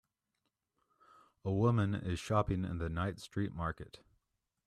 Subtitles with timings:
[1.45, 3.99] A woman is shopping in the night street market.